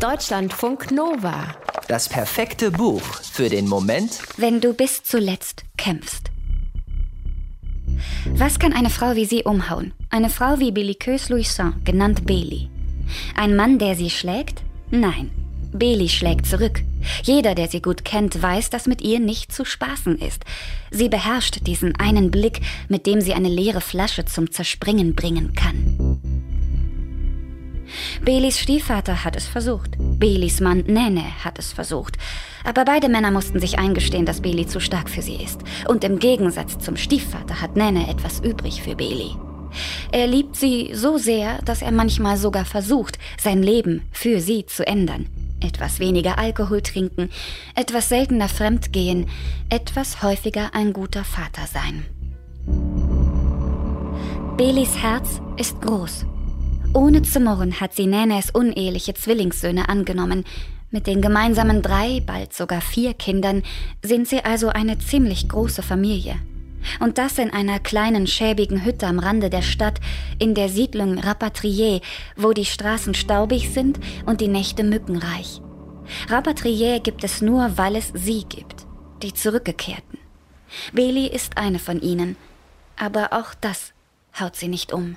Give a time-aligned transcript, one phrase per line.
[0.00, 1.54] Deutschlandfunk Nova.
[1.86, 6.30] Das perfekte Buch für den Moment, wenn du bis zuletzt kämpfst.
[8.34, 9.92] Was kann eine Frau wie sie umhauen?
[10.08, 12.70] Eine Frau wie Belliqueuse Louison, genannt Beli.
[13.36, 14.62] Ein Mann, der sie schlägt?
[14.90, 15.30] Nein.
[15.74, 16.80] Beli schlägt zurück.
[17.22, 20.44] Jeder, der sie gut kennt, weiß, dass mit ihr nicht zu spaßen ist.
[20.90, 25.89] Sie beherrscht diesen einen Blick, mit dem sie eine leere Flasche zum Zerspringen bringen kann.
[28.24, 29.92] Belis Stiefvater hat es versucht.
[29.98, 32.16] Belis Mann Nene hat es versucht.
[32.64, 35.60] Aber beide Männer mussten sich eingestehen, dass Beli zu stark für sie ist.
[35.88, 39.34] Und im Gegensatz zum Stiefvater hat Nene etwas übrig für Beli.
[40.10, 44.86] Er liebt sie so sehr, dass er manchmal sogar versucht, sein Leben für sie zu
[44.86, 45.28] ändern.
[45.60, 47.28] Etwas weniger Alkohol trinken,
[47.74, 49.28] etwas seltener fremdgehen,
[49.68, 52.06] etwas häufiger ein guter Vater sein.
[54.56, 56.24] Belis Herz ist groß
[56.94, 60.44] ohne zu murren hat sie Nänes uneheliche Zwillingssöhne angenommen.
[60.90, 63.62] Mit den gemeinsamen drei, bald sogar vier Kindern
[64.04, 66.36] sind sie also eine ziemlich große Familie.
[66.98, 70.00] Und das in einer kleinen schäbigen Hütte am Rande der Stadt,
[70.38, 72.00] in der Siedlung Rapatrier,
[72.36, 75.60] wo die Straßen staubig sind und die Nächte mückenreich.
[76.28, 78.86] Rapatrier gibt es nur, weil es sie gibt,
[79.22, 80.18] die Zurückgekehrten.
[80.92, 82.36] Beli ist eine von ihnen,
[82.96, 83.92] aber auch das
[84.38, 85.16] haut sie nicht um.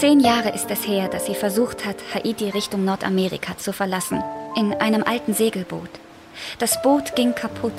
[0.00, 4.22] Zehn Jahre ist es her, dass sie versucht hat, Haiti Richtung Nordamerika zu verlassen,
[4.56, 5.90] in einem alten Segelboot.
[6.58, 7.74] Das Boot ging kaputt.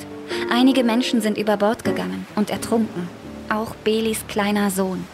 [0.48, 3.08] Einige Menschen sind über Bord gegangen und ertrunken.
[3.48, 5.04] Auch Belis kleiner Sohn.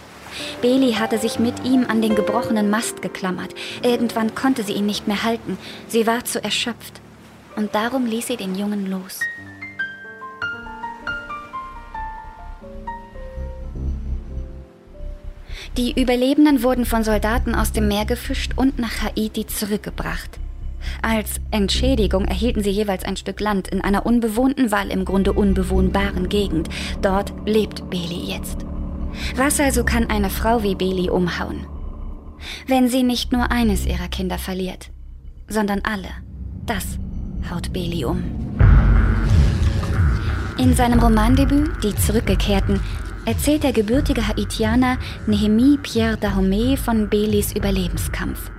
[0.60, 3.54] Beli hatte sich mit ihm an den gebrochenen Mast geklammert.
[3.82, 5.56] Irgendwann konnte sie ihn nicht mehr halten.
[5.88, 7.00] Sie war zu erschöpft.
[7.56, 9.20] Und darum ließ sie den Jungen los.
[15.76, 20.40] Die Überlebenden wurden von Soldaten aus dem Meer gefischt und nach Haiti zurückgebracht.
[21.02, 26.28] Als Entschädigung erhielten sie jeweils ein Stück Land in einer unbewohnten, weil im Grunde unbewohnbaren
[26.28, 26.68] Gegend.
[27.02, 28.64] Dort lebt Beli jetzt.
[29.36, 31.66] Was also kann eine Frau wie Beli umhauen?
[32.66, 34.90] Wenn sie nicht nur eines ihrer Kinder verliert,
[35.48, 36.08] sondern alle.
[36.66, 36.98] Das
[37.50, 38.22] haut Beli um.
[40.58, 42.80] In seinem Romandebüt Die Zurückgekehrten
[43.28, 44.96] erzählt der gebürtige Haitianer
[45.26, 48.50] Nehemie Pierre Dahomey von Belis Überlebenskampf.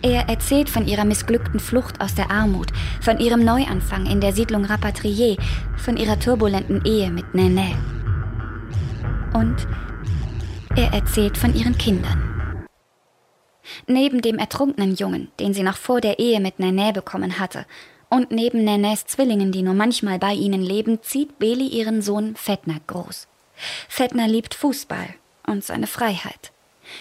[0.00, 2.68] Er erzählt von ihrer missglückten Flucht aus der Armut,
[3.00, 5.36] von ihrem Neuanfang in der Siedlung Rapatrier,
[5.76, 7.74] von ihrer turbulenten Ehe mit Nene.
[9.34, 9.66] Und
[10.76, 12.64] er erzählt von ihren Kindern.
[13.88, 17.66] Neben dem ertrunkenen Jungen, den sie noch vor der Ehe mit Nene bekommen hatte,
[18.08, 22.76] und neben Nenes Zwillingen, die nur manchmal bei ihnen leben, zieht Beli ihren Sohn Fetner
[22.86, 23.26] groß.
[23.88, 25.14] Fettner liebt Fußball
[25.46, 26.52] und seine Freiheit.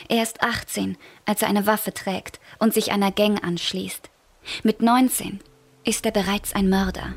[0.10, 4.10] Er ist 18, als er eine Waffe trägt und sich einer Gang anschließt.
[4.64, 5.40] Mit 19
[5.84, 7.14] ist er bereits ein Mörder.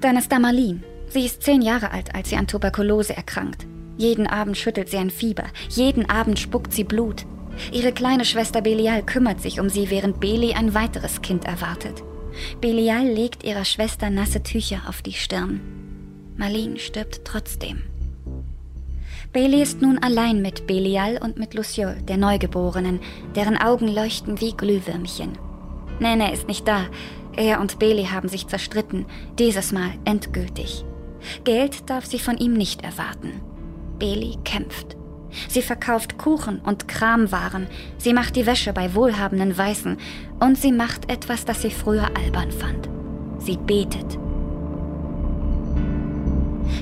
[0.00, 0.82] Dann ist da Marlene.
[1.08, 3.66] Sie ist zehn Jahre alt, als sie an Tuberkulose erkrankt.
[3.96, 5.44] Jeden Abend schüttelt sie ein Fieber.
[5.68, 7.26] Jeden Abend spuckt sie Blut.
[7.72, 12.02] Ihre kleine Schwester Belial kümmert sich um sie, während Beli ein weiteres Kind erwartet.
[12.60, 15.79] Belial legt ihrer Schwester nasse Tücher auf die Stirn.
[16.40, 17.82] Marlene stirbt trotzdem.
[19.34, 23.00] Bailey ist nun allein mit Belial und mit Luciol, der Neugeborenen,
[23.36, 25.36] deren Augen leuchten wie Glühwürmchen.
[25.98, 26.86] Nene ist nicht da.
[27.36, 29.04] Er und Bailey haben sich zerstritten,
[29.38, 30.86] dieses Mal endgültig.
[31.44, 33.42] Geld darf sie von ihm nicht erwarten.
[33.98, 34.96] Bailey kämpft.
[35.46, 37.66] Sie verkauft Kuchen und Kramwaren.
[37.98, 39.98] Sie macht die Wäsche bei wohlhabenden Weißen.
[40.40, 42.88] Und sie macht etwas, das sie früher albern fand.
[43.38, 44.18] Sie betet.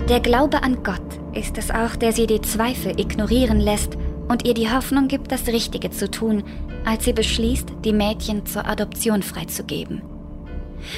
[0.09, 1.03] Der Glaube an Gott
[1.35, 3.99] ist es auch, der sie die Zweifel ignorieren lässt
[4.29, 6.45] und ihr die Hoffnung gibt, das Richtige zu tun,
[6.87, 10.01] als sie beschließt, die Mädchen zur Adoption freizugeben.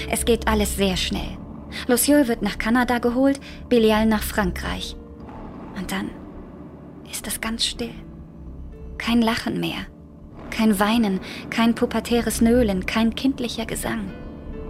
[0.09, 1.37] Es geht alles sehr schnell.
[1.89, 4.95] Luciol wird nach Kanada geholt, Belial nach Frankreich.
[5.77, 6.11] Und dann
[7.11, 7.95] ist es ganz still.
[8.97, 9.87] Kein Lachen mehr,
[10.51, 11.19] kein Weinen,
[11.51, 14.13] kein pubertäres Nölen, kein kindlicher Gesang.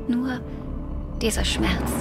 [0.09, 0.41] Nur
[1.21, 1.93] dieser Schmerz.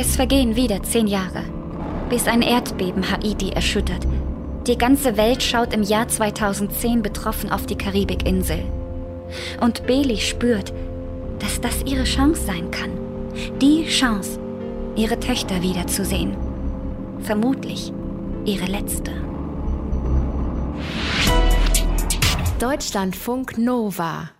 [0.00, 1.42] Es vergehen wieder zehn Jahre,
[2.08, 4.06] bis ein Erdbeben Haiti erschüttert.
[4.64, 8.62] Die ganze Welt schaut im Jahr 2010 betroffen auf die Karibikinsel.
[9.60, 10.72] Und Beli spürt,
[11.40, 12.92] dass das ihre Chance sein kann.
[13.60, 14.38] Die Chance,
[14.94, 16.36] ihre Töchter wiederzusehen.
[17.18, 17.92] Vermutlich
[18.44, 19.10] ihre letzte.
[22.60, 24.30] Deutschlandfunk Nova